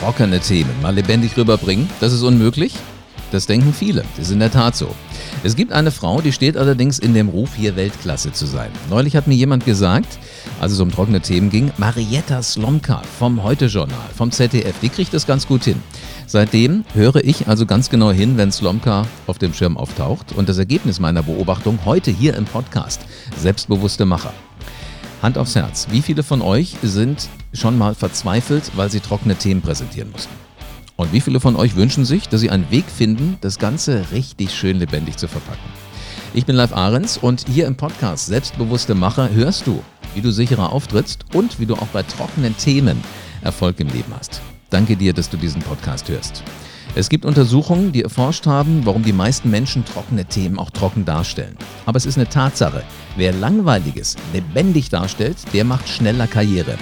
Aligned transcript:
trockene 0.00 0.40
Themen 0.40 0.70
mal 0.82 0.94
lebendig 0.94 1.36
rüberbringen, 1.36 1.88
das 2.00 2.12
ist 2.12 2.22
unmöglich? 2.22 2.74
Das 3.32 3.46
denken 3.46 3.72
viele. 3.72 4.04
Das 4.16 4.26
ist 4.26 4.32
in 4.32 4.38
der 4.38 4.52
Tat 4.52 4.76
so. 4.76 4.94
Es 5.42 5.56
gibt 5.56 5.72
eine 5.72 5.90
Frau, 5.90 6.20
die 6.20 6.32
steht 6.32 6.56
allerdings 6.56 6.98
in 6.98 7.12
dem 7.12 7.28
Ruf, 7.28 7.54
hier 7.56 7.74
Weltklasse 7.74 8.32
zu 8.32 8.46
sein. 8.46 8.70
Neulich 8.88 9.16
hat 9.16 9.26
mir 9.26 9.34
jemand 9.34 9.64
gesagt, 9.64 10.18
als 10.60 10.72
es 10.72 10.80
um 10.80 10.92
trockene 10.92 11.20
Themen 11.20 11.50
ging, 11.50 11.72
Marietta 11.76 12.42
Slomka 12.42 13.02
vom 13.18 13.42
Heute-Journal, 13.42 13.98
vom 14.16 14.30
ZDF, 14.30 14.76
die 14.80 14.90
kriegt 14.90 15.12
das 15.12 15.26
ganz 15.26 15.46
gut 15.46 15.64
hin. 15.64 15.82
Seitdem 16.26 16.84
höre 16.94 17.16
ich 17.16 17.48
also 17.48 17.66
ganz 17.66 17.90
genau 17.90 18.12
hin, 18.12 18.36
wenn 18.36 18.52
Slomka 18.52 19.06
auf 19.26 19.38
dem 19.38 19.54
Schirm 19.54 19.76
auftaucht. 19.76 20.32
Und 20.32 20.48
das 20.48 20.58
Ergebnis 20.58 21.00
meiner 21.00 21.22
Beobachtung 21.22 21.80
heute 21.84 22.10
hier 22.10 22.34
im 22.34 22.44
Podcast, 22.44 23.00
selbstbewusste 23.36 24.04
Macher. 24.06 24.32
Hand 25.22 25.38
aufs 25.38 25.56
Herz, 25.56 25.88
wie 25.90 26.02
viele 26.02 26.22
von 26.22 26.42
euch 26.42 26.76
sind 26.82 27.28
schon 27.56 27.78
mal 27.78 27.94
verzweifelt, 27.94 28.72
weil 28.76 28.90
sie 28.90 29.00
trockene 29.00 29.36
Themen 29.36 29.62
präsentieren 29.62 30.10
mussten? 30.10 30.34
Und 30.96 31.12
wie 31.12 31.20
viele 31.20 31.40
von 31.40 31.56
euch 31.56 31.76
wünschen 31.76 32.04
sich, 32.04 32.28
dass 32.28 32.40
sie 32.40 32.50
einen 32.50 32.70
Weg 32.70 32.84
finden, 32.86 33.36
das 33.40 33.58
Ganze 33.58 34.04
richtig 34.12 34.54
schön 34.54 34.78
lebendig 34.78 35.16
zu 35.16 35.28
verpacken? 35.28 35.68
Ich 36.32 36.46
bin 36.46 36.56
Live 36.56 36.74
Ahrens 36.74 37.18
und 37.18 37.46
hier 37.48 37.66
im 37.66 37.76
Podcast 37.76 38.26
Selbstbewusste 38.26 38.94
Macher 38.94 39.30
hörst 39.30 39.66
du, 39.66 39.82
wie 40.14 40.20
du 40.20 40.30
sicherer 40.30 40.72
auftrittst 40.72 41.24
und 41.34 41.60
wie 41.60 41.66
du 41.66 41.74
auch 41.74 41.88
bei 41.88 42.02
trockenen 42.02 42.56
Themen 42.56 43.02
Erfolg 43.42 43.80
im 43.80 43.88
Leben 43.88 44.12
hast. 44.18 44.40
Danke 44.70 44.96
dir, 44.96 45.12
dass 45.12 45.30
du 45.30 45.36
diesen 45.36 45.62
Podcast 45.62 46.08
hörst. 46.08 46.42
Es 46.94 47.10
gibt 47.10 47.26
Untersuchungen, 47.26 47.92
die 47.92 48.02
erforscht 48.02 48.46
haben, 48.46 48.86
warum 48.86 49.02
die 49.02 49.12
meisten 49.12 49.50
Menschen 49.50 49.84
trockene 49.84 50.24
Themen 50.24 50.58
auch 50.58 50.70
trocken 50.70 51.04
darstellen. 51.04 51.56
Aber 51.84 51.98
es 51.98 52.06
ist 52.06 52.16
eine 52.16 52.28
Tatsache, 52.28 52.82
wer 53.16 53.32
Langweiliges 53.32 54.16
lebendig 54.32 54.88
darstellt, 54.88 55.36
der 55.52 55.64
macht 55.64 55.88
schneller 55.88 56.26
Karriere. 56.26 56.78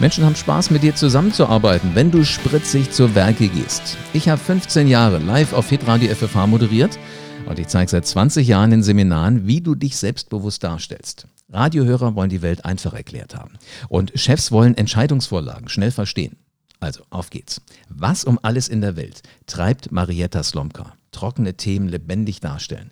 Menschen 0.00 0.24
haben 0.24 0.34
Spaß, 0.34 0.70
mit 0.70 0.82
dir 0.82 0.94
zusammenzuarbeiten, 0.94 1.94
wenn 1.94 2.10
du 2.10 2.24
spritzig 2.24 2.90
zur 2.90 3.14
Werke 3.14 3.48
gehst. 3.48 3.96
Ich 4.12 4.28
habe 4.28 4.40
15 4.40 4.88
Jahre 4.88 5.18
live 5.18 5.52
auf 5.52 5.68
Hitradio 5.68 6.12
FFH 6.14 6.46
moderiert 6.46 6.98
und 7.46 7.58
ich 7.58 7.68
zeige 7.68 7.90
seit 7.90 8.06
20 8.06 8.46
Jahren 8.46 8.72
in 8.72 8.82
Seminaren, 8.82 9.46
wie 9.46 9.60
du 9.60 9.74
dich 9.74 9.96
selbstbewusst 9.96 10.64
darstellst. 10.64 11.28
Radiohörer 11.52 12.16
wollen 12.16 12.30
die 12.30 12.42
Welt 12.42 12.64
einfach 12.64 12.94
erklärt 12.94 13.36
haben. 13.36 13.52
Und 13.88 14.12
Chefs 14.16 14.50
wollen 14.50 14.76
Entscheidungsvorlagen 14.76 15.68
schnell 15.68 15.92
verstehen. 15.92 16.36
Also, 16.80 17.04
auf 17.10 17.30
geht's. 17.30 17.60
Was 17.88 18.24
um 18.24 18.38
alles 18.42 18.68
in 18.68 18.80
der 18.80 18.96
Welt 18.96 19.22
treibt 19.46 19.92
Marietta 19.92 20.42
Slomka? 20.42 20.94
Trockene 21.12 21.54
Themen 21.54 21.88
lebendig 21.88 22.40
darstellen. 22.40 22.90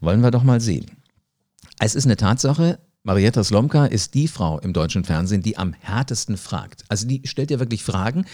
Wollen 0.00 0.22
wir 0.22 0.32
doch 0.32 0.42
mal 0.42 0.60
sehen. 0.60 0.86
Es 1.78 1.94
ist 1.94 2.06
eine 2.06 2.16
Tatsache, 2.16 2.80
Marietta 3.02 3.42
Slomka 3.42 3.86
ist 3.86 4.12
die 4.12 4.28
Frau 4.28 4.58
im 4.58 4.74
deutschen 4.74 5.04
Fernsehen, 5.04 5.40
die 5.40 5.56
am 5.56 5.72
härtesten 5.72 6.36
fragt. 6.36 6.84
Also 6.88 7.08
die 7.08 7.22
stellt 7.24 7.48
dir 7.48 7.58
wirklich 7.58 7.82
Fragen, 7.82 8.26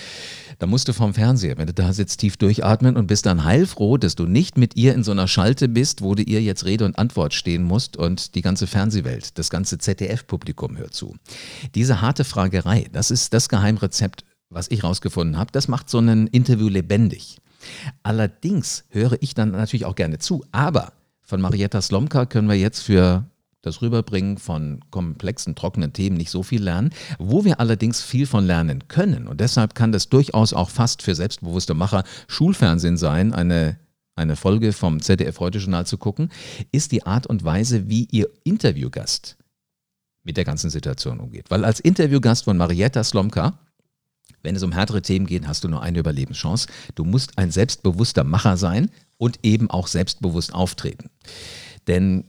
da 0.59 0.67
musst 0.67 0.89
du 0.89 0.93
vom 0.93 1.15
Fernseher, 1.15 1.57
wenn 1.57 1.69
du 1.69 1.73
da 1.73 1.93
sitzt, 1.93 2.19
tief 2.19 2.37
durchatmen 2.37 2.97
und 2.97 3.07
bist 3.07 3.27
dann 3.27 3.45
heilfroh, 3.45 3.97
dass 3.97 4.17
du 4.17 4.27
nicht 4.27 4.59
mit 4.59 4.75
ihr 4.75 4.93
in 4.95 5.05
so 5.05 5.13
einer 5.13 5.29
Schalte 5.29 5.69
bist, 5.69 6.03
wo 6.03 6.17
du 6.17 6.25
ihr 6.25 6.43
jetzt 6.43 6.65
Rede 6.65 6.85
und 6.85 6.99
Antwort 6.99 7.33
stehen 7.33 7.63
musst 7.63 7.97
und 7.97 8.35
die 8.35 8.43
ganze 8.43 8.67
Fernsehwelt, 8.67 9.39
das 9.39 9.51
ganze 9.51 9.79
ZDF-Publikum 9.79 10.77
hört 10.77 10.95
zu. 10.95 11.15
Diese 11.77 12.01
harte 12.01 12.25
Fragerei, 12.25 12.89
das 12.93 13.13
ist 13.13 13.35
das 13.35 13.49
Geheimrezept, 13.49 14.25
was 14.51 14.69
ich 14.69 14.83
rausgefunden 14.83 15.39
habe. 15.39 15.53
Das 15.53 15.69
macht 15.69 15.89
so 15.89 16.01
ein 16.01 16.27
Interview 16.27 16.69
lebendig. 16.69 17.39
Allerdings 18.03 18.83
höre 18.91 19.17
ich 19.21 19.33
dann 19.35 19.53
natürlich 19.53 19.87
auch 19.87 19.95
gerne 19.95 20.19
zu, 20.19 20.45
aber 20.51 20.93
von 21.23 21.41
Marietta 21.41 21.81
Slomka 21.81 22.27
können 22.27 22.49
wir 22.49 22.57
jetzt 22.57 22.81
für 22.81 23.27
das 23.67 23.83
Rüberbringen 23.83 24.39
von 24.39 24.81
komplexen, 24.91 25.55
trockenen 25.55 25.93
Themen 25.93 26.17
nicht 26.17 26.31
so 26.31 26.43
viel 26.43 26.63
lernen, 26.63 26.91
wo 27.19 27.45
wir 27.45 27.61
allerdings 27.61 28.03
viel 28.03 28.27
von 28.27 28.47
lernen 28.47 28.89
können. 28.89 29.27
Und 29.27 29.41
deshalb 29.41 29.75
kann 29.75 29.93
das 29.93 30.09
durchaus 30.09 30.53
auch 30.53 30.71
fast 30.71 31.03
für 31.03 31.15
selbstbewusste 31.15 31.75
Macher 31.75 32.05
Schulfernsehen 32.29 32.97
sein, 32.97 33.35
eine 33.35 33.79
eine 34.19 34.35
Folge 34.35 34.73
vom 34.73 35.03
ZDF 35.03 35.41
Heute 35.41 35.59
Journal 35.59 35.85
zu 35.85 35.99
gucken, 35.99 36.31
ist 36.73 36.91
die 36.91 37.05
Art 37.05 37.27
und 37.27 37.45
Weise, 37.45 37.91
wie 37.91 38.09
ihr 38.11 38.31
Interviewgast 38.45 39.37
mit 40.25 40.39
der 40.39 40.45
ganzen 40.45 40.71
Situation 40.71 41.21
umgeht. 41.21 41.51
Weil 41.51 41.67
als 41.67 41.81
Interviewgast 41.81 42.45
von 42.45 42.57
Marietta 42.57 43.05
Slomka, 43.05 43.59
wenn 44.43 44.57
es 44.57 44.63
um 44.63 44.73
härtere 44.73 45.03
Themen 45.03 45.27
geht, 45.27 45.47
hast 45.47 45.65
du 45.65 45.69
nur 45.69 45.83
eine 45.83 45.99
Überlebenschance. 45.99 46.67
Du 46.95 47.05
musst 47.05 47.37
ein 47.37 47.51
selbstbewusster 47.51 48.25
Macher 48.25 48.57
sein 48.57 48.91
und 49.19 49.39
eben 49.43 49.71
auch 49.71 49.87
selbstbewusst 49.87 50.55
auftreten. 50.55 51.11
Denn 51.87 52.25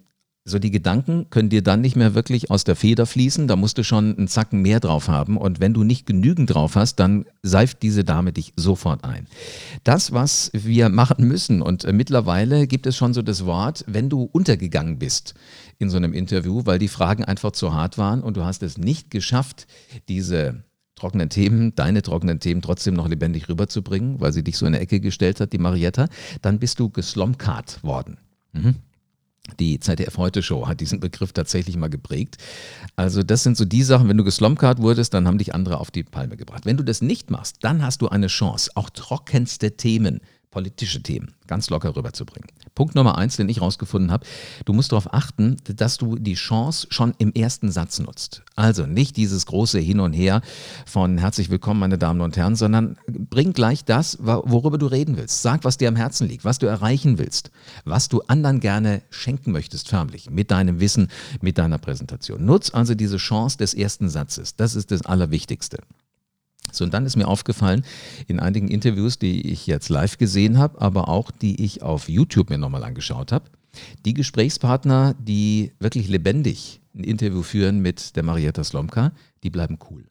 so 0.47 0.59
die 0.59 0.71
Gedanken 0.71 1.27
können 1.29 1.49
dir 1.49 1.61
dann 1.61 1.81
nicht 1.81 1.95
mehr 1.95 2.15
wirklich 2.15 2.49
aus 2.49 2.63
der 2.63 2.75
Feder 2.75 3.05
fließen, 3.05 3.47
da 3.47 3.55
musst 3.55 3.77
du 3.77 3.83
schon 3.83 4.17
einen 4.17 4.27
Zacken 4.27 4.61
mehr 4.61 4.79
drauf 4.79 5.09
haben 5.09 5.37
und 5.37 5.59
wenn 5.59 5.73
du 5.73 5.83
nicht 5.83 6.05
genügend 6.05 6.53
drauf 6.53 6.75
hast, 6.75 6.95
dann 6.95 7.25
seift 7.43 7.83
diese 7.83 8.05
Dame 8.05 8.31
dich 8.31 8.53
sofort 8.55 9.03
ein. 9.03 9.27
Das, 9.83 10.13
was 10.13 10.49
wir 10.53 10.89
machen 10.89 11.27
müssen 11.27 11.61
und 11.61 11.83
äh, 11.83 11.91
mittlerweile 11.91 12.65
gibt 12.65 12.87
es 12.87 12.95
schon 12.95 13.13
so 13.13 13.21
das 13.21 13.45
Wort, 13.45 13.83
wenn 13.87 14.09
du 14.09 14.23
untergegangen 14.23 14.99
bist 14.99 15.33
in 15.79 15.89
so 15.89 15.97
einem 15.97 16.13
Interview, 16.13 16.61
weil 16.63 16.79
die 16.79 16.87
Fragen 16.87 17.25
einfach 17.25 17.51
zu 17.51 17.73
hart 17.73 17.97
waren 17.97 18.21
und 18.21 18.37
du 18.37 18.45
hast 18.45 18.63
es 18.63 18.77
nicht 18.77 19.11
geschafft, 19.11 19.67
diese 20.07 20.63
trockenen 20.95 21.29
Themen, 21.29 21.75
deine 21.75 22.01
trockenen 22.01 22.39
Themen 22.39 22.61
trotzdem 22.61 22.93
noch 22.93 23.07
lebendig 23.07 23.49
rüberzubringen, 23.49 24.21
weil 24.21 24.31
sie 24.31 24.43
dich 24.43 24.57
so 24.57 24.65
in 24.65 24.73
eine 24.73 24.81
Ecke 24.81 24.99
gestellt 25.01 25.41
hat, 25.41 25.53
die 25.53 25.57
Marietta, 25.57 26.07
dann 26.41 26.57
bist 26.57 26.79
du 26.79 26.89
geslomkart 26.89 27.83
worden. 27.83 28.17
Mhm. 28.53 28.75
Die 29.59 29.79
ZDF 29.79 30.17
Heute 30.17 30.43
Show 30.43 30.67
hat 30.67 30.79
diesen 30.79 30.99
Begriff 30.99 31.33
tatsächlich 31.33 31.77
mal 31.77 31.89
geprägt. 31.89 32.37
Also 32.95 33.23
das 33.23 33.43
sind 33.43 33.57
so 33.57 33.65
die 33.65 33.83
Sachen, 33.83 34.09
wenn 34.09 34.17
du 34.17 34.23
geslomkart 34.23 34.79
wurdest, 34.81 35.13
dann 35.13 35.27
haben 35.27 35.37
dich 35.37 35.53
andere 35.53 35.79
auf 35.79 35.91
die 35.91 36.03
Palme 36.03 36.37
gebracht. 36.37 36.65
Wenn 36.65 36.77
du 36.77 36.83
das 36.83 37.01
nicht 37.01 37.31
machst, 37.31 37.57
dann 37.61 37.83
hast 37.83 38.01
du 38.01 38.09
eine 38.09 38.27
Chance, 38.27 38.71
auch 38.75 38.89
trockenste 38.89 39.77
Themen 39.77 40.21
politische 40.57 41.03
Themen 41.03 41.35
ganz 41.45 41.69
locker 41.69 41.95
rüberzubringen. 41.95 42.49
Punkt 42.73 42.95
Nummer 42.95 43.15
eins, 43.15 43.37
den 43.37 43.47
ich 43.47 43.61
rausgefunden 43.61 44.11
habe, 44.11 44.25
du 44.65 44.73
musst 44.73 44.91
darauf 44.91 45.13
achten, 45.13 45.57
dass 45.63 45.97
du 45.97 46.15
die 46.15 46.33
Chance 46.33 46.87
schon 46.89 47.13
im 47.19 47.31
ersten 47.31 47.71
Satz 47.71 47.99
nutzt. 47.99 48.41
Also 48.55 48.87
nicht 48.87 49.17
dieses 49.17 49.45
große 49.45 49.77
Hin 49.77 49.99
und 49.99 50.13
Her 50.13 50.41
von 50.87 51.19
herzlich 51.19 51.51
willkommen, 51.51 51.79
meine 51.79 51.99
Damen 51.99 52.21
und 52.21 52.37
Herren, 52.37 52.55
sondern 52.55 52.97
bring 53.07 53.53
gleich 53.53 53.85
das, 53.85 54.17
worüber 54.19 54.79
du 54.79 54.87
reden 54.87 55.15
willst. 55.15 55.43
Sag, 55.43 55.63
was 55.63 55.77
dir 55.77 55.89
am 55.89 55.95
Herzen 55.95 56.27
liegt, 56.27 56.43
was 56.43 56.57
du 56.57 56.65
erreichen 56.65 57.19
willst, 57.19 57.51
was 57.85 58.09
du 58.09 58.21
anderen 58.21 58.59
gerne 58.59 59.03
schenken 59.11 59.51
möchtest, 59.51 59.89
förmlich, 59.89 60.31
mit 60.31 60.49
deinem 60.49 60.79
Wissen, 60.79 61.09
mit 61.39 61.59
deiner 61.59 61.77
Präsentation. 61.77 62.43
Nutz 62.43 62.73
also 62.73 62.95
diese 62.95 63.17
Chance 63.17 63.59
des 63.59 63.75
ersten 63.75 64.09
Satzes. 64.09 64.55
Das 64.55 64.73
ist 64.73 64.89
das 64.89 65.03
Allerwichtigste. 65.03 65.77
So, 66.71 66.83
und 66.83 66.93
dann 66.93 67.05
ist 67.05 67.15
mir 67.15 67.27
aufgefallen, 67.27 67.83
in 68.27 68.39
einigen 68.39 68.67
Interviews, 68.67 69.19
die 69.19 69.51
ich 69.51 69.67
jetzt 69.67 69.89
live 69.89 70.17
gesehen 70.17 70.57
habe, 70.57 70.81
aber 70.81 71.09
auch 71.09 71.31
die 71.31 71.63
ich 71.63 71.81
auf 71.81 72.09
YouTube 72.09 72.49
mir 72.49 72.57
nochmal 72.57 72.83
angeschaut 72.83 73.31
habe, 73.31 73.45
die 74.05 74.13
Gesprächspartner, 74.13 75.15
die 75.19 75.71
wirklich 75.79 76.07
lebendig 76.07 76.81
ein 76.95 77.03
Interview 77.03 77.43
führen 77.43 77.79
mit 77.79 78.15
der 78.15 78.23
Marietta 78.23 78.63
Slomka, 78.63 79.11
die 79.43 79.49
bleiben 79.49 79.77
cool. 79.89 80.05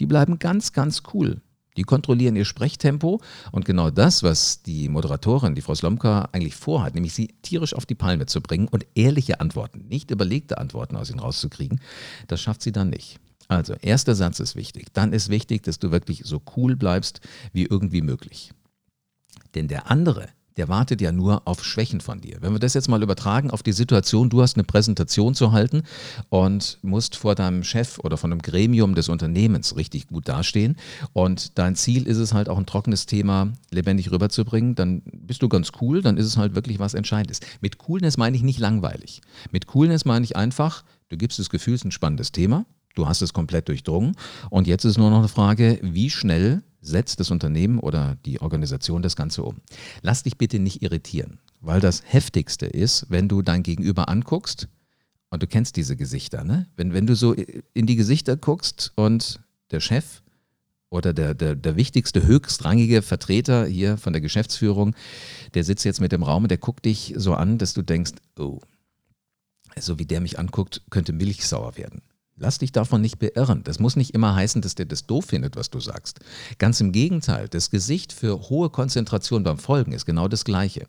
Die 0.00 0.06
bleiben 0.06 0.38
ganz, 0.38 0.72
ganz 0.72 1.02
cool. 1.14 1.40
Die 1.76 1.84
kontrollieren 1.84 2.36
ihr 2.36 2.44
Sprechtempo 2.44 3.20
und 3.52 3.64
genau 3.64 3.90
das, 3.90 4.22
was 4.22 4.62
die 4.62 4.88
Moderatorin, 4.88 5.54
die 5.54 5.62
Frau 5.62 5.74
Slomka, 5.74 6.28
eigentlich 6.32 6.56
vorhat, 6.56 6.94
nämlich 6.94 7.14
sie 7.14 7.28
tierisch 7.42 7.74
auf 7.74 7.86
die 7.86 7.94
Palme 7.94 8.26
zu 8.26 8.40
bringen 8.40 8.68
und 8.68 8.86
ehrliche 8.94 9.40
Antworten, 9.40 9.86
nicht 9.88 10.10
überlegte 10.10 10.58
Antworten 10.58 10.96
aus 10.96 11.10
ihnen 11.10 11.20
rauszukriegen, 11.20 11.80
das 12.26 12.40
schafft 12.40 12.62
sie 12.62 12.72
dann 12.72 12.90
nicht. 12.90 13.20
Also, 13.50 13.74
erster 13.80 14.14
Satz 14.14 14.38
ist 14.38 14.54
wichtig. 14.54 14.92
Dann 14.92 15.12
ist 15.12 15.28
wichtig, 15.28 15.64
dass 15.64 15.80
du 15.80 15.90
wirklich 15.90 16.22
so 16.24 16.40
cool 16.56 16.76
bleibst 16.76 17.20
wie 17.52 17.64
irgendwie 17.64 18.00
möglich. 18.00 18.52
Denn 19.56 19.66
der 19.66 19.90
andere, 19.90 20.28
der 20.56 20.68
wartet 20.68 21.00
ja 21.00 21.10
nur 21.10 21.48
auf 21.48 21.64
Schwächen 21.64 22.00
von 22.00 22.20
dir. 22.20 22.36
Wenn 22.42 22.52
wir 22.52 22.60
das 22.60 22.74
jetzt 22.74 22.88
mal 22.88 23.02
übertragen 23.02 23.50
auf 23.50 23.64
die 23.64 23.72
Situation, 23.72 24.30
du 24.30 24.40
hast 24.40 24.54
eine 24.54 24.62
Präsentation 24.62 25.34
zu 25.34 25.50
halten 25.50 25.82
und 26.28 26.78
musst 26.82 27.16
vor 27.16 27.34
deinem 27.34 27.64
Chef 27.64 27.98
oder 27.98 28.16
von 28.16 28.30
einem 28.30 28.40
Gremium 28.40 28.94
des 28.94 29.08
Unternehmens 29.08 29.74
richtig 29.74 30.06
gut 30.06 30.28
dastehen 30.28 30.76
und 31.12 31.58
dein 31.58 31.74
Ziel 31.74 32.06
ist 32.06 32.18
es 32.18 32.32
halt 32.32 32.48
auch 32.48 32.58
ein 32.58 32.66
trockenes 32.66 33.06
Thema 33.06 33.52
lebendig 33.72 34.12
rüberzubringen, 34.12 34.76
dann 34.76 35.02
bist 35.12 35.42
du 35.42 35.48
ganz 35.48 35.72
cool, 35.80 36.02
dann 36.02 36.18
ist 36.18 36.26
es 36.26 36.36
halt 36.36 36.54
wirklich 36.54 36.78
was 36.78 36.94
Entscheidendes. 36.94 37.40
Mit 37.60 37.78
Coolness 37.78 38.16
meine 38.16 38.36
ich 38.36 38.44
nicht 38.44 38.60
langweilig. 38.60 39.22
Mit 39.50 39.66
Coolness 39.66 40.04
meine 40.04 40.24
ich 40.24 40.36
einfach, 40.36 40.84
du 41.08 41.16
gibst 41.16 41.40
das 41.40 41.50
Gefühl, 41.50 41.74
es 41.74 41.80
ist 41.80 41.86
ein 41.86 41.90
spannendes 41.90 42.30
Thema, 42.30 42.64
Du 42.94 43.06
hast 43.06 43.22
es 43.22 43.32
komplett 43.32 43.68
durchdrungen. 43.68 44.16
Und 44.50 44.66
jetzt 44.66 44.84
ist 44.84 44.98
nur 44.98 45.10
noch 45.10 45.18
eine 45.18 45.28
Frage, 45.28 45.78
wie 45.82 46.10
schnell 46.10 46.62
setzt 46.80 47.20
das 47.20 47.30
Unternehmen 47.30 47.78
oder 47.78 48.16
die 48.24 48.40
Organisation 48.40 49.02
das 49.02 49.16
Ganze 49.16 49.42
um? 49.42 49.56
Lass 50.02 50.22
dich 50.22 50.38
bitte 50.38 50.58
nicht 50.58 50.82
irritieren, 50.82 51.38
weil 51.60 51.80
das 51.80 52.02
Heftigste 52.06 52.66
ist, 52.66 53.06
wenn 53.08 53.28
du 53.28 53.42
dein 53.42 53.62
Gegenüber 53.62 54.08
anguckst 54.08 54.68
und 55.30 55.42
du 55.42 55.46
kennst 55.46 55.76
diese 55.76 55.96
Gesichter, 55.96 56.44
ne? 56.44 56.66
Wenn, 56.76 56.92
wenn 56.92 57.06
du 57.06 57.14
so 57.14 57.34
in 57.34 57.86
die 57.86 57.96
Gesichter 57.96 58.36
guckst 58.36 58.92
und 58.96 59.40
der 59.70 59.80
Chef 59.80 60.22
oder 60.88 61.12
der, 61.12 61.34
der, 61.34 61.54
der 61.54 61.76
wichtigste, 61.76 62.26
höchstrangige 62.26 63.02
Vertreter 63.02 63.66
hier 63.66 63.96
von 63.96 64.12
der 64.12 64.20
Geschäftsführung, 64.20 64.96
der 65.54 65.62
sitzt 65.62 65.84
jetzt 65.84 66.00
mit 66.00 66.12
dem 66.12 66.24
Raum 66.24 66.44
und 66.44 66.50
der 66.50 66.58
guckt 66.58 66.84
dich 66.84 67.14
so 67.16 67.34
an, 67.34 67.58
dass 67.58 67.74
du 67.74 67.82
denkst, 67.82 68.12
oh, 68.38 68.58
so 69.78 70.00
wie 70.00 70.06
der 70.06 70.20
mich 70.20 70.38
anguckt, 70.38 70.82
könnte 70.90 71.12
Milch 71.12 71.46
sauer 71.46 71.76
werden. 71.76 72.02
Lass 72.42 72.56
dich 72.56 72.72
davon 72.72 73.02
nicht 73.02 73.18
beirren. 73.18 73.64
Das 73.64 73.80
muss 73.80 73.96
nicht 73.96 74.14
immer 74.14 74.34
heißen, 74.34 74.62
dass 74.62 74.74
der 74.74 74.86
das 74.86 75.06
doof 75.06 75.26
findet, 75.26 75.56
was 75.56 75.68
du 75.68 75.78
sagst. 75.78 76.20
Ganz 76.56 76.80
im 76.80 76.90
Gegenteil, 76.90 77.48
das 77.48 77.68
Gesicht 77.68 78.14
für 78.14 78.48
hohe 78.48 78.70
Konzentration 78.70 79.44
beim 79.44 79.58
Folgen 79.58 79.92
ist 79.92 80.06
genau 80.06 80.26
das 80.26 80.46
gleiche. 80.46 80.86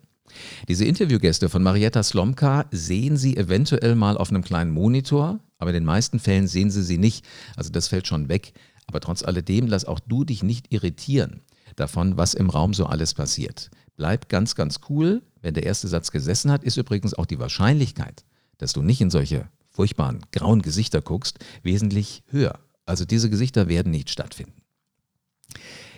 Diese 0.66 0.86
Interviewgäste 0.86 1.50
von 1.50 1.62
Marietta 1.62 2.02
Slomka 2.02 2.64
sehen 2.70 3.18
Sie 3.18 3.36
eventuell 3.36 3.96
mal 3.96 4.16
auf 4.16 4.30
einem 4.30 4.42
kleinen 4.42 4.70
Monitor, 4.70 5.40
aber 5.58 5.70
in 5.70 5.74
den 5.74 5.84
meisten 5.84 6.18
Fällen 6.18 6.48
sehen 6.48 6.70
Sie 6.70 6.82
sie 6.82 6.96
nicht. 6.96 7.22
Also 7.54 7.70
das 7.70 7.88
fällt 7.88 8.06
schon 8.06 8.30
weg. 8.30 8.54
Aber 8.86 9.00
trotz 9.00 9.22
alledem, 9.22 9.66
lass 9.66 9.84
auch 9.84 10.00
du 10.00 10.24
dich 10.24 10.42
nicht 10.42 10.72
irritieren 10.72 11.42
davon, 11.76 12.16
was 12.16 12.32
im 12.32 12.48
Raum 12.48 12.72
so 12.72 12.86
alles 12.86 13.12
passiert. 13.12 13.70
Bleib 13.98 14.30
ganz, 14.30 14.54
ganz 14.54 14.80
cool. 14.88 15.20
Wenn 15.42 15.52
der 15.52 15.64
erste 15.64 15.86
Satz 15.86 16.10
gesessen 16.10 16.50
hat, 16.50 16.64
ist 16.64 16.78
übrigens 16.78 17.12
auch 17.12 17.26
die 17.26 17.38
Wahrscheinlichkeit, 17.38 18.24
dass 18.56 18.72
du 18.72 18.80
nicht 18.80 19.02
in 19.02 19.10
solche 19.10 19.50
furchtbaren 19.72 20.20
grauen 20.32 20.62
Gesichter 20.62 21.00
guckst, 21.00 21.38
wesentlich 21.62 22.22
höher. 22.28 22.60
Also 22.86 23.04
diese 23.04 23.30
Gesichter 23.30 23.68
werden 23.68 23.90
nicht 23.90 24.10
stattfinden. 24.10 24.62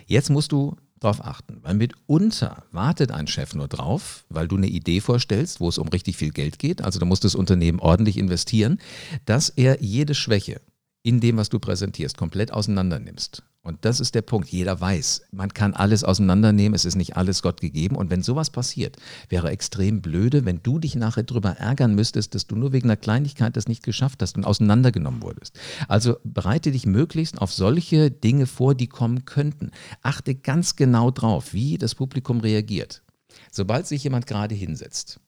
Jetzt 0.07 0.29
musst 0.29 0.51
du 0.51 0.75
darauf 0.99 1.23
achten, 1.23 1.59
weil 1.61 1.75
mitunter 1.75 2.63
wartet 2.71 3.11
ein 3.11 3.27
Chef 3.27 3.53
nur 3.53 3.67
drauf, 3.67 4.25
weil 4.29 4.47
du 4.47 4.55
eine 4.57 4.67
Idee 4.67 5.01
vorstellst, 5.01 5.59
wo 5.59 5.69
es 5.69 5.77
um 5.77 5.87
richtig 5.89 6.17
viel 6.17 6.31
Geld 6.31 6.57
geht, 6.57 6.81
also 6.81 6.99
du 6.99 7.05
musst 7.05 7.23
das 7.23 7.35
Unternehmen 7.35 7.79
ordentlich 7.79 8.17
investieren, 8.17 8.79
dass 9.25 9.49
er 9.49 9.81
jede 9.81 10.15
Schwäche 10.15 10.61
in 11.05 11.19
dem, 11.19 11.37
was 11.37 11.49
du 11.49 11.59
präsentierst, 11.59 12.17
komplett 12.17 12.51
auseinander 12.51 12.99
nimmst. 12.99 13.43
Und 13.61 13.85
das 13.85 13.99
ist 13.99 14.15
der 14.15 14.23
Punkt. 14.23 14.49
Jeder 14.49 14.81
weiß, 14.81 15.27
man 15.31 15.53
kann 15.53 15.75
alles 15.75 16.03
auseinandernehmen, 16.03 16.75
es 16.75 16.83
ist 16.83 16.95
nicht 16.95 17.15
alles 17.15 17.43
Gott 17.43 17.61
gegeben. 17.61 17.95
Und 17.95 18.09
wenn 18.09 18.23
sowas 18.23 18.49
passiert, 18.49 18.97
wäre 19.29 19.51
extrem 19.51 20.01
blöde, 20.01 20.45
wenn 20.45 20.63
du 20.63 20.79
dich 20.79 20.95
nachher 20.95 21.21
darüber 21.21 21.51
ärgern 21.51 21.93
müsstest, 21.93 22.33
dass 22.33 22.47
du 22.47 22.55
nur 22.55 22.73
wegen 22.73 22.87
einer 22.89 22.97
Kleinigkeit 22.97 23.55
das 23.55 23.67
nicht 23.67 23.83
geschafft 23.83 24.23
hast 24.23 24.35
und 24.35 24.45
auseinandergenommen 24.45 25.21
wurdest. 25.21 25.59
Also 25.87 26.17
bereite 26.23 26.71
dich 26.71 26.87
möglichst 26.87 27.39
auf 27.39 27.53
solche 27.53 28.09
Dinge 28.09 28.47
vor, 28.47 28.73
die 28.73 28.87
kommen 28.87 29.25
könnten. 29.25 29.69
Achte 30.01 30.33
ganz 30.33 30.75
genau 30.75 31.11
drauf, 31.11 31.53
wie 31.53 31.77
das 31.77 31.93
Publikum 31.93 32.39
reagiert. 32.39 33.03
Sobald 33.51 33.85
sich 33.85 34.03
jemand 34.03 34.25
gerade 34.25 34.55
hinsetzt, 34.55 35.19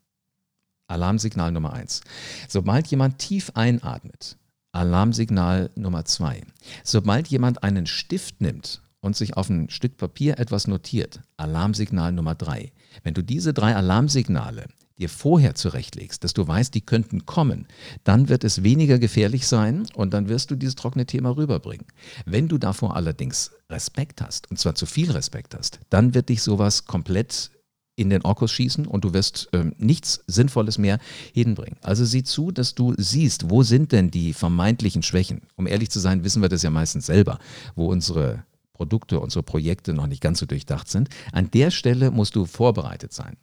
Alarmsignal 0.88 1.52
Nummer 1.52 1.74
eins. 1.74 2.02
Sobald 2.48 2.88
jemand 2.88 3.20
tief 3.20 3.52
einatmet, 3.54 4.38
Alarmsignal 4.78 5.72
Nummer 5.76 6.06
zwei. 6.06 6.42
Sobald 6.84 7.28
jemand 7.28 7.64
einen 7.64 7.88
Stift 7.88 8.42
nimmt 8.42 8.84
und 9.00 9.16
sich 9.16 9.36
auf 9.36 9.50
ein 9.50 9.72
Stück 9.72 9.98
Papier 9.98 10.38
etwas 10.38 10.68
notiert, 10.68 11.22
Alarmsignal 11.36 12.12
Nummer 12.12 12.36
drei. 12.36 12.72
Wenn 13.04 13.16
du 13.16 13.24
diese 13.24 13.54
drei 13.54 13.76
Alarmsignale 13.76 14.66
dir 15.00 15.10
vorher 15.10 15.56
zurechtlegst, 15.56 16.24
dass 16.24 16.34
du 16.34 16.48
weißt, 16.48 16.74
die 16.76 16.82
könnten 16.82 17.26
kommen, 17.26 17.68
dann 18.04 18.30
wird 18.30 18.44
es 18.44 18.62
weniger 18.64 19.00
gefährlich 19.00 19.48
sein 19.48 19.88
und 19.96 20.14
dann 20.14 20.30
wirst 20.30 20.52
du 20.52 20.56
dieses 20.56 20.76
trockene 20.76 21.08
Thema 21.08 21.36
rüberbringen. 21.36 21.86
Wenn 22.26 22.48
du 22.48 22.60
davor 22.60 22.96
allerdings 22.96 23.52
Respekt 23.70 24.22
hast, 24.22 24.50
und 24.52 24.60
zwar 24.60 24.76
zu 24.76 24.86
viel 24.86 25.12
Respekt 25.12 25.56
hast, 25.56 25.80
dann 25.90 26.14
wird 26.14 26.30
dich 26.30 26.44
sowas 26.44 26.86
komplett 26.86 27.52
in 27.98 28.10
den 28.10 28.22
Orkus 28.22 28.52
schießen 28.52 28.86
und 28.86 29.04
du 29.04 29.14
wirst 29.14 29.50
ähm, 29.52 29.74
nichts 29.78 30.24
Sinnvolles 30.28 30.78
mehr 30.78 31.00
hinbringen. 31.34 31.78
Also 31.82 32.06
sieh 32.06 32.24
zu, 32.24 32.52
dass 32.52 32.76
du 32.76 32.94
siehst, 32.96 33.50
wo 33.50 33.64
sind 33.64 33.92
denn 33.92 34.12
die 34.12 34.34
vermeintlichen 34.34 35.04
Schwächen. 35.04 35.42
Um 35.56 35.68
ehrlich 35.68 35.90
zu 35.90 36.00
sein, 36.00 36.24
wissen 36.24 36.42
wir 36.42 36.48
das 36.48 36.62
ja 36.62 36.70
meistens 36.70 37.08
selber, 37.08 37.40
wo 37.76 37.88
unsere 37.88 38.46
Produkte, 38.74 39.20
unsere 39.20 39.42
Projekte 39.42 39.94
noch 39.94 40.06
nicht 40.06 40.22
ganz 40.22 40.40
so 40.40 40.46
durchdacht 40.46 40.88
sind. 40.88 41.10
An 41.32 41.50
der 41.52 41.72
Stelle 41.72 42.12
musst 42.12 42.36
du 42.36 42.46
vorbereitet 42.46 43.12
sein. 43.14 43.36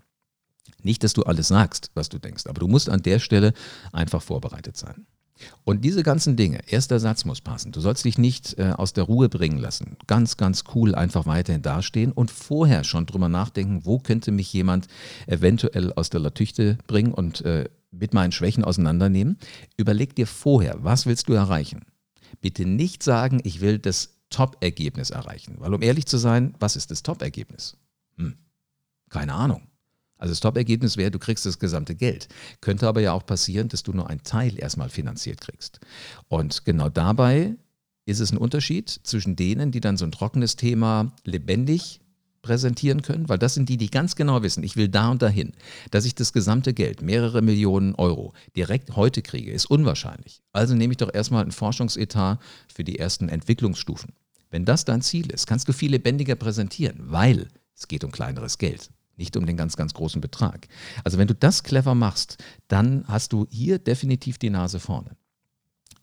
Nicht, 0.82 1.02
dass 1.02 1.14
du 1.14 1.24
alles 1.24 1.48
sagst, 1.48 1.90
was 1.94 2.08
du 2.08 2.18
denkst, 2.18 2.46
aber 2.46 2.60
du 2.60 2.68
musst 2.68 2.88
an 2.88 3.02
der 3.02 3.18
Stelle 3.18 3.54
einfach 3.92 4.22
vorbereitet 4.22 4.76
sein. 4.76 5.06
Und 5.64 5.84
diese 5.84 6.02
ganzen 6.02 6.36
Dinge, 6.36 6.60
erster 6.66 7.00
Satz 7.00 7.24
muss 7.24 7.40
passen. 7.40 7.72
Du 7.72 7.80
sollst 7.80 8.04
dich 8.04 8.18
nicht 8.18 8.56
äh, 8.58 8.72
aus 8.76 8.92
der 8.92 9.04
Ruhe 9.04 9.28
bringen 9.28 9.58
lassen. 9.58 9.96
Ganz, 10.06 10.36
ganz 10.36 10.64
cool 10.74 10.94
einfach 10.94 11.26
weiterhin 11.26 11.62
dastehen 11.62 12.12
und 12.12 12.30
vorher 12.30 12.84
schon 12.84 13.06
drüber 13.06 13.28
nachdenken, 13.28 13.84
wo 13.84 13.98
könnte 13.98 14.30
mich 14.30 14.52
jemand 14.52 14.86
eventuell 15.26 15.92
aus 15.92 16.10
der 16.10 16.20
Latüchte 16.20 16.78
bringen 16.86 17.12
und 17.12 17.40
äh, 17.42 17.68
mit 17.90 18.14
meinen 18.14 18.32
Schwächen 18.32 18.64
auseinandernehmen. 18.64 19.38
Überleg 19.76 20.14
dir 20.14 20.26
vorher, 20.26 20.76
was 20.82 21.06
willst 21.06 21.28
du 21.28 21.32
erreichen? 21.32 21.84
Bitte 22.40 22.64
nicht 22.66 23.02
sagen, 23.02 23.40
ich 23.44 23.60
will 23.60 23.78
das 23.78 24.14
Top-Ergebnis 24.30 25.10
erreichen. 25.10 25.56
Weil 25.58 25.74
um 25.74 25.82
ehrlich 25.82 26.06
zu 26.06 26.18
sein, 26.18 26.54
was 26.58 26.76
ist 26.76 26.90
das 26.90 27.02
Top-Ergebnis? 27.02 27.76
Hm, 28.16 28.36
keine 29.08 29.34
Ahnung. 29.34 29.68
Also 30.24 30.32
das 30.32 30.40
Top-Ergebnis 30.40 30.96
wäre, 30.96 31.10
du 31.10 31.18
kriegst 31.18 31.44
das 31.44 31.58
gesamte 31.58 31.94
Geld. 31.94 32.28
Könnte 32.62 32.88
aber 32.88 33.02
ja 33.02 33.12
auch 33.12 33.26
passieren, 33.26 33.68
dass 33.68 33.82
du 33.82 33.92
nur 33.92 34.08
einen 34.08 34.22
Teil 34.22 34.58
erstmal 34.58 34.88
finanziert 34.88 35.42
kriegst. 35.42 35.80
Und 36.28 36.64
genau 36.64 36.88
dabei 36.88 37.56
ist 38.06 38.20
es 38.20 38.32
ein 38.32 38.38
Unterschied 38.38 38.88
zwischen 38.88 39.36
denen, 39.36 39.70
die 39.70 39.80
dann 39.80 39.98
so 39.98 40.06
ein 40.06 40.12
trockenes 40.12 40.56
Thema 40.56 41.12
lebendig 41.24 42.00
präsentieren 42.40 43.02
können, 43.02 43.28
weil 43.28 43.36
das 43.36 43.52
sind 43.52 43.68
die, 43.68 43.76
die 43.76 43.90
ganz 43.90 44.16
genau 44.16 44.42
wissen, 44.42 44.64
ich 44.64 44.76
will 44.76 44.88
da 44.88 45.10
und 45.10 45.20
dahin. 45.20 45.52
Dass 45.90 46.06
ich 46.06 46.14
das 46.14 46.32
gesamte 46.32 46.72
Geld, 46.72 47.02
mehrere 47.02 47.42
Millionen 47.42 47.94
Euro, 47.94 48.32
direkt 48.56 48.96
heute 48.96 49.20
kriege, 49.20 49.52
ist 49.52 49.66
unwahrscheinlich. 49.66 50.40
Also 50.54 50.74
nehme 50.74 50.92
ich 50.92 50.98
doch 50.98 51.12
erstmal 51.12 51.44
ein 51.44 51.52
Forschungsetat 51.52 52.40
für 52.74 52.82
die 52.82 52.98
ersten 52.98 53.28
Entwicklungsstufen. 53.28 54.14
Wenn 54.48 54.64
das 54.64 54.86
dein 54.86 55.02
Ziel 55.02 55.30
ist, 55.30 55.46
kannst 55.46 55.68
du 55.68 55.74
viel 55.74 55.90
lebendiger 55.90 56.34
präsentieren, 56.34 56.96
weil 57.10 57.48
es 57.76 57.88
geht 57.88 58.04
um 58.04 58.10
kleineres 58.10 58.56
Geld 58.56 58.88
nicht 59.16 59.36
um 59.36 59.46
den 59.46 59.56
ganz, 59.56 59.76
ganz 59.76 59.94
großen 59.94 60.20
Betrag. 60.20 60.68
Also 61.04 61.18
wenn 61.18 61.28
du 61.28 61.34
das 61.34 61.62
clever 61.62 61.94
machst, 61.94 62.42
dann 62.68 63.04
hast 63.06 63.32
du 63.32 63.46
hier 63.50 63.78
definitiv 63.78 64.38
die 64.38 64.50
Nase 64.50 64.80
vorne. 64.80 65.16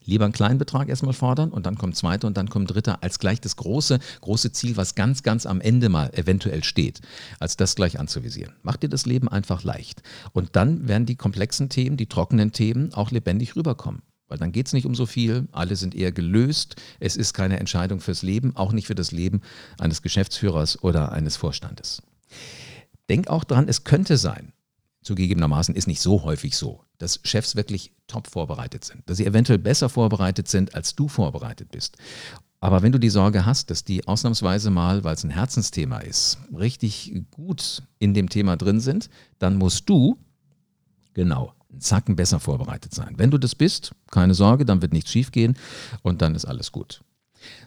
Lieber 0.04 0.26
einen 0.26 0.34
kleinen 0.34 0.58
Betrag 0.58 0.90
erstmal 0.90 1.14
fordern 1.14 1.52
und 1.52 1.66
dann 1.66 1.78
kommt 1.78 1.96
zweiter 1.96 2.28
und 2.28 2.36
dann 2.36 2.50
kommt 2.50 2.72
dritter, 2.72 3.04
als 3.04 3.20
gleich 3.20 3.40
das 3.40 3.56
große, 3.56 4.00
große 4.22 4.52
Ziel, 4.52 4.76
was 4.76 4.96
ganz, 4.96 5.22
ganz 5.22 5.46
am 5.46 5.62
Ende 5.62 5.90
mal 5.90 6.10
eventuell 6.14 6.64
steht, 6.64 7.02
als 7.40 7.56
das 7.56 7.76
gleich 7.76 8.00
anzuvisieren. 8.00 8.56
Mach 8.64 8.78
dir 8.78 8.90
das 8.90 9.06
Leben 9.06 9.28
einfach 9.28 9.64
leicht. 9.64 10.02
Und 10.34 10.56
dann 10.56 10.88
werden 10.88 11.06
die 11.06 11.16
komplexen 11.16 11.70
Themen, 11.70 11.98
die 11.98 12.08
trockenen 12.08 12.52
Themen 12.52 12.94
auch 12.96 13.12
lebendig 13.12 13.56
rüberkommen. 13.56 14.02
Weil 14.28 14.40
dann 14.40 14.54
geht 14.54 14.68
es 14.68 14.74
nicht 14.74 14.86
um 14.86 14.96
so 14.96 15.06
viel, 15.06 15.48
alle 15.52 15.76
sind 15.76 15.94
eher 15.94 16.12
gelöst, 16.12 16.78
es 17.00 17.16
ist 17.16 17.34
keine 17.34 17.60
Entscheidung 17.60 18.00
fürs 18.00 18.24
Leben, 18.24 18.56
auch 18.56 18.72
nicht 18.72 18.88
für 18.88 18.96
das 18.96 19.12
Leben 19.12 19.42
eines 19.78 20.02
Geschäftsführers 20.02 20.82
oder 20.84 21.12
eines 21.12 21.36
Vorstandes. 21.36 22.02
Denk 23.12 23.28
auch 23.28 23.44
dran, 23.44 23.68
es 23.68 23.84
könnte 23.84 24.16
sein, 24.16 24.54
zugegebenermaßen 25.04 25.76
ist 25.76 25.86
nicht 25.86 26.00
so 26.00 26.24
häufig 26.24 26.56
so, 26.56 26.86
dass 26.98 27.20
Chefs 27.26 27.58
wirklich 27.58 27.92
top 28.08 28.28
vorbereitet 28.28 28.86
sind, 28.86 29.02
dass 29.10 29.18
sie 29.18 29.26
eventuell 29.26 29.60
besser 29.60 29.90
vorbereitet 29.90 30.48
sind, 30.48 30.76
als 30.76 30.96
du 30.96 31.10
vorbereitet 31.10 31.72
bist. 31.72 31.98
Aber 32.62 32.84
wenn 32.84 32.94
du 32.94 33.00
die 33.00 33.10
Sorge 33.10 33.46
hast, 33.46 33.70
dass 33.70 33.84
die 33.84 34.08
ausnahmsweise 34.08 34.70
mal, 34.70 35.04
weil 35.04 35.16
es 35.16 35.26
ein 35.26 35.30
Herzensthema 35.30 35.98
ist, 35.98 36.38
richtig 36.58 37.14
gut 37.32 37.84
in 38.00 38.14
dem 38.14 38.30
Thema 38.30 38.56
drin 38.56 38.80
sind, 38.80 39.10
dann 39.40 39.58
musst 39.58 39.90
du, 39.90 40.18
genau, 41.14 41.54
einen 41.70 41.82
Zacken 41.82 42.16
besser 42.16 42.40
vorbereitet 42.40 42.96
sein. 42.96 43.16
Wenn 43.18 43.30
du 43.30 43.38
das 43.38 43.56
bist, 43.56 43.92
keine 44.10 44.36
Sorge, 44.36 44.64
dann 44.64 44.82
wird 44.82 44.94
nichts 44.94 45.12
schiefgehen 45.12 45.58
und 46.02 46.22
dann 46.22 46.34
ist 46.34 46.46
alles 46.46 46.72
gut. 46.72 47.04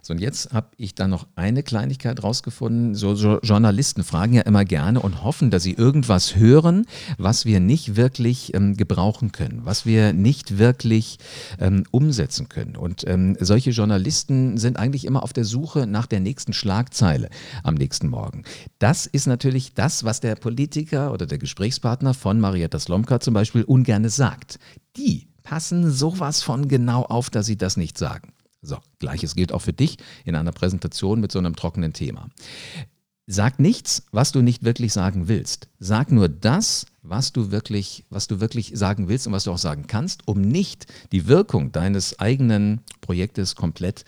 So, 0.02 0.12
und 0.12 0.20
jetzt 0.20 0.52
habe 0.52 0.68
ich 0.76 0.94
da 0.94 1.08
noch 1.08 1.26
eine 1.36 1.62
Kleinigkeit 1.62 2.22
rausgefunden. 2.22 2.94
So, 2.94 3.14
so, 3.14 3.40
Journalisten 3.40 4.04
fragen 4.04 4.34
ja 4.34 4.42
immer 4.42 4.64
gerne 4.64 5.00
und 5.00 5.22
hoffen, 5.22 5.50
dass 5.50 5.62
sie 5.62 5.72
irgendwas 5.72 6.36
hören, 6.36 6.86
was 7.18 7.44
wir 7.44 7.60
nicht 7.60 7.96
wirklich 7.96 8.54
ähm, 8.54 8.76
gebrauchen 8.76 9.32
können, 9.32 9.60
was 9.64 9.86
wir 9.86 10.12
nicht 10.12 10.58
wirklich 10.58 11.18
ähm, 11.58 11.84
umsetzen 11.90 12.48
können. 12.48 12.76
Und 12.76 13.04
ähm, 13.06 13.36
solche 13.40 13.70
Journalisten 13.70 14.58
sind 14.58 14.78
eigentlich 14.78 15.04
immer 15.04 15.22
auf 15.22 15.32
der 15.32 15.44
Suche 15.44 15.86
nach 15.86 16.06
der 16.06 16.20
nächsten 16.20 16.52
Schlagzeile 16.52 17.28
am 17.62 17.74
nächsten 17.74 18.08
Morgen. 18.08 18.44
Das 18.78 19.06
ist 19.06 19.26
natürlich 19.26 19.74
das, 19.74 20.04
was 20.04 20.20
der 20.20 20.36
Politiker 20.36 21.12
oder 21.12 21.26
der 21.26 21.38
Gesprächspartner 21.38 22.14
von 22.14 22.40
Marietta 22.40 22.78
Slomka 22.78 23.20
zum 23.20 23.34
Beispiel 23.34 23.62
ungerne 23.62 24.10
sagt. 24.10 24.58
Die 24.96 25.26
passen 25.42 25.90
sowas 25.90 26.42
von 26.42 26.68
genau 26.68 27.02
auf, 27.02 27.30
dass 27.30 27.46
sie 27.46 27.56
das 27.56 27.76
nicht 27.76 27.98
sagen. 27.98 28.33
So, 28.64 28.78
gleiches 28.98 29.34
gilt 29.34 29.52
auch 29.52 29.60
für 29.60 29.72
dich 29.72 29.98
in 30.24 30.34
einer 30.34 30.52
Präsentation 30.52 31.20
mit 31.20 31.30
so 31.30 31.38
einem 31.38 31.54
trockenen 31.54 31.92
Thema. 31.92 32.28
Sag 33.26 33.58
nichts, 33.58 34.02
was 34.10 34.32
du 34.32 34.42
nicht 34.42 34.64
wirklich 34.64 34.92
sagen 34.92 35.28
willst. 35.28 35.68
Sag 35.78 36.12
nur 36.12 36.28
das, 36.28 36.86
was 37.02 37.32
du 37.32 37.50
wirklich, 37.50 38.04
was 38.10 38.26
du 38.26 38.40
wirklich 38.40 38.72
sagen 38.74 39.08
willst 39.08 39.26
und 39.26 39.32
was 39.32 39.44
du 39.44 39.52
auch 39.52 39.58
sagen 39.58 39.86
kannst, 39.86 40.28
um 40.28 40.42
nicht 40.42 40.86
die 41.10 41.26
Wirkung 41.26 41.72
deines 41.72 42.18
eigenen 42.18 42.80
Projektes 43.00 43.54
komplett 43.54 44.04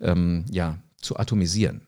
ähm, 0.00 0.44
ja, 0.50 0.78
zu 1.00 1.16
atomisieren. 1.16 1.82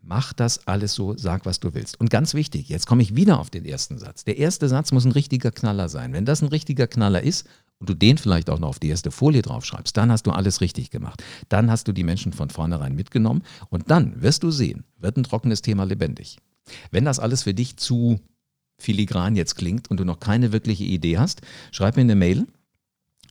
Mach 0.00 0.32
das 0.32 0.68
alles 0.68 0.94
so, 0.94 1.16
sag, 1.16 1.44
was 1.44 1.60
du 1.60 1.74
willst. 1.74 2.00
Und 2.00 2.10
ganz 2.10 2.32
wichtig, 2.32 2.68
jetzt 2.68 2.86
komme 2.86 3.02
ich 3.02 3.16
wieder 3.16 3.40
auf 3.40 3.50
den 3.50 3.64
ersten 3.64 3.98
Satz. 3.98 4.24
Der 4.24 4.38
erste 4.38 4.68
Satz 4.68 4.92
muss 4.92 5.04
ein 5.04 5.12
richtiger 5.12 5.50
Knaller 5.50 5.88
sein. 5.88 6.12
Wenn 6.12 6.24
das 6.24 6.42
ein 6.42 6.48
richtiger 6.48 6.86
Knaller 6.86 7.22
ist 7.22 7.46
und 7.78 7.88
du 7.88 7.94
den 7.94 8.18
vielleicht 8.18 8.50
auch 8.50 8.58
noch 8.58 8.68
auf 8.68 8.78
die 8.78 8.88
erste 8.88 9.10
Folie 9.10 9.42
draufschreibst, 9.42 9.96
dann 9.96 10.10
hast 10.10 10.26
du 10.26 10.30
alles 10.30 10.60
richtig 10.60 10.90
gemacht. 10.90 11.22
Dann 11.48 11.70
hast 11.70 11.88
du 11.88 11.92
die 11.92 12.04
Menschen 12.04 12.32
von 12.32 12.50
vornherein 12.50 12.94
mitgenommen 12.94 13.42
und 13.68 13.90
dann 13.90 14.20
wirst 14.22 14.42
du 14.42 14.50
sehen, 14.50 14.84
wird 14.98 15.16
ein 15.16 15.24
trockenes 15.24 15.62
Thema 15.62 15.84
lebendig. 15.84 16.38
Wenn 16.90 17.04
das 17.04 17.18
alles 17.18 17.42
für 17.42 17.54
dich 17.54 17.76
zu 17.76 18.20
filigran 18.78 19.36
jetzt 19.36 19.56
klingt 19.56 19.90
und 19.90 19.98
du 19.98 20.04
noch 20.04 20.20
keine 20.20 20.52
wirkliche 20.52 20.84
Idee 20.84 21.18
hast, 21.18 21.42
schreib 21.70 21.96
mir 21.96 22.02
eine 22.02 22.14
Mail 22.14 22.46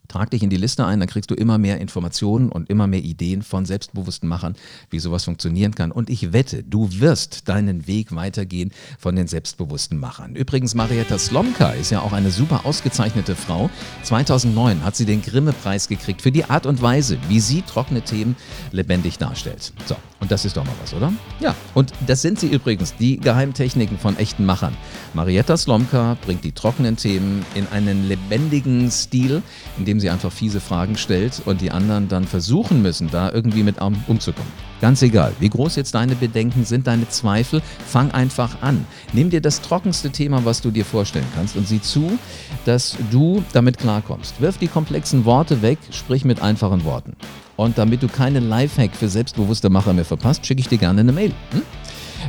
Trag 0.07 0.31
dich 0.31 0.43
in 0.43 0.49
die 0.49 0.57
Liste 0.57 0.85
ein, 0.85 0.99
dann 0.99 1.09
kriegst 1.09 1.31
du 1.31 1.35
immer 1.35 1.57
mehr 1.57 1.79
Informationen 1.79 2.49
und 2.49 2.69
immer 2.69 2.87
mehr 2.87 3.01
Ideen 3.01 3.41
von 3.41 3.65
selbstbewussten 3.65 4.27
Machern, 4.29 4.55
wie 4.89 4.99
sowas 4.99 5.25
funktionieren 5.25 5.75
kann. 5.75 5.91
Und 5.91 6.09
ich 6.09 6.33
wette, 6.33 6.63
du 6.63 6.89
wirst 6.99 7.47
deinen 7.47 7.87
Weg 7.87 8.15
weitergehen 8.15 8.71
von 8.99 9.15
den 9.15 9.27
selbstbewussten 9.27 9.99
Machern. 9.99 10.35
Übrigens, 10.35 10.75
Marietta 10.75 11.17
Slomka 11.17 11.71
ist 11.71 11.91
ja 11.91 12.01
auch 12.01 12.13
eine 12.13 12.31
super 12.31 12.65
ausgezeichnete 12.65 13.35
Frau. 13.35 13.69
2009 14.03 14.83
hat 14.83 14.95
sie 14.95 15.05
den 15.05 15.21
Grimme-Preis 15.21 15.87
gekriegt 15.87 16.21
für 16.21 16.31
die 16.31 16.45
Art 16.45 16.65
und 16.65 16.81
Weise, 16.81 17.17
wie 17.27 17.39
sie 17.39 17.61
trockene 17.61 18.01
Themen 18.01 18.35
lebendig 18.71 19.17
darstellt. 19.17 19.73
So, 19.85 19.95
und 20.19 20.31
das 20.31 20.45
ist 20.45 20.57
doch 20.57 20.65
mal 20.65 20.73
was, 20.81 20.93
oder? 20.93 21.13
Ja, 21.39 21.55
und 21.73 21.93
das 22.07 22.21
sind 22.21 22.39
sie 22.39 22.47
übrigens, 22.47 22.95
die 22.95 23.17
Geheimtechniken 23.17 23.97
von 23.99 24.17
echten 24.17 24.45
Machern. 24.45 24.75
Marietta 25.13 25.57
Slomka 25.57 26.17
bringt 26.25 26.43
die 26.43 26.51
trockenen 26.51 26.97
Themen 26.97 27.45
in 27.53 27.67
einen 27.67 28.07
lebendigen 28.07 28.89
Stil, 28.91 29.41
in 29.77 29.85
dem 29.85 29.94
indem 29.95 29.99
sie 30.01 30.09
einfach 30.09 30.31
fiese 30.31 30.59
Fragen 30.59 30.97
stellt 30.97 31.41
und 31.45 31.61
die 31.61 31.71
anderen 31.71 32.09
dann 32.09 32.25
versuchen 32.25 32.81
müssen, 32.81 33.09
da 33.11 33.31
irgendwie 33.31 33.63
mit 33.63 33.75
umzukommen. 33.81 34.51
Ganz 34.81 35.01
egal, 35.01 35.31
wie 35.39 35.47
groß 35.47 35.77
jetzt 35.77 35.95
deine 35.95 36.15
Bedenken 36.15 36.65
sind, 36.65 36.85
deine 36.87 37.07
Zweifel, 37.07 37.61
fang 37.87 38.11
einfach 38.11 38.61
an. 38.61 38.85
Nimm 39.13 39.29
dir 39.29 39.39
das 39.39 39.61
trockenste 39.61 40.09
Thema, 40.09 40.43
was 40.43 40.61
du 40.61 40.69
dir 40.69 40.83
vorstellen 40.83 41.25
kannst 41.33 41.55
und 41.55 41.65
sieh 41.65 41.81
zu, 41.81 42.19
dass 42.65 42.97
du 43.09 43.41
damit 43.53 43.77
klarkommst. 43.77 44.41
Wirf 44.41 44.57
die 44.57 44.67
komplexen 44.67 45.23
Worte 45.23 45.61
weg, 45.61 45.77
sprich 45.91 46.25
mit 46.25 46.41
einfachen 46.41 46.83
Worten. 46.83 47.13
Und 47.55 47.77
damit 47.77 48.03
du 48.03 48.09
keinen 48.09 48.49
Lifehack 48.49 48.93
für 48.93 49.07
selbstbewusste 49.07 49.69
Macher 49.69 49.93
mehr 49.93 50.03
verpasst, 50.03 50.45
schicke 50.45 50.59
ich 50.59 50.67
dir 50.67 50.77
gerne 50.77 50.99
eine 50.99 51.13
Mail. 51.13 51.31
Hm? 51.51 51.61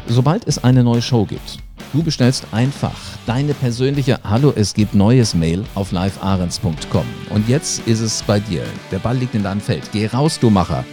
Sobald 0.06 0.46
es 0.46 0.62
eine 0.62 0.84
neue 0.84 1.02
Show 1.02 1.24
gibt, 1.24 1.58
Du 1.96 2.02
bestellst 2.02 2.48
einfach 2.52 2.92
deine 3.24 3.54
persönliche 3.54 4.20
Hallo, 4.22 4.52
es 4.54 4.74
gibt 4.74 4.94
neues 4.94 5.34
Mail 5.34 5.64
auf 5.74 5.92
livearens.com. 5.92 7.06
Und 7.30 7.48
jetzt 7.48 7.88
ist 7.88 8.00
es 8.00 8.22
bei 8.22 8.38
dir. 8.38 8.64
Der 8.92 8.98
Ball 8.98 9.16
liegt 9.16 9.34
in 9.34 9.42
deinem 9.42 9.62
Feld. 9.62 9.88
Geh 9.92 10.06
raus, 10.06 10.38
du 10.38 10.50
Macher, 10.50 10.84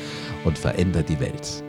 und 0.46 0.58
veränder 0.58 1.04
die 1.04 1.20
Welt. 1.20 1.63